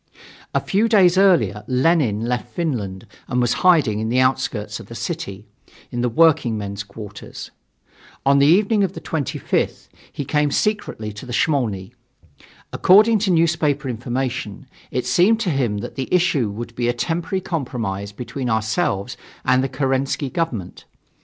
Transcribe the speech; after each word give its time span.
A 0.55 0.59
few 0.59 0.89
days 0.89 1.15
earlier 1.15 1.63
Lenin 1.67 2.25
left 2.25 2.49
Finland 2.55 3.05
and 3.27 3.39
was 3.39 3.53
hiding 3.61 3.99
in 3.99 4.09
the 4.09 4.19
outskirts 4.19 4.79
of 4.79 4.87
the 4.87 4.95
city, 4.95 5.45
in 5.91 6.01
the 6.01 6.09
workingmen's 6.09 6.83
quarters. 6.83 7.51
On 8.25 8.39
the 8.39 8.47
evening 8.47 8.83
of 8.83 8.93
the 8.93 8.99
25th, 8.99 9.89
he 10.11 10.25
came 10.25 10.49
secretly 10.49 11.13
to 11.13 11.27
the 11.27 11.31
Smolny. 11.33 11.93
According 12.73 13.19
to 13.19 13.29
newspaper 13.31 13.87
information, 13.87 14.65
it 14.89 15.05
seemed 15.05 15.39
to 15.41 15.51
him 15.51 15.77
that 15.85 15.93
the 15.93 16.09
issue 16.11 16.49
would 16.49 16.73
be 16.73 16.87
a 16.89 16.93
temporary 16.93 17.39
compromise 17.41 18.11
between 18.11 18.49
ourselves 18.49 19.17
and 19.45 19.63
the 19.63 19.69
Kerensky 19.69 20.31
Government. 20.33 20.85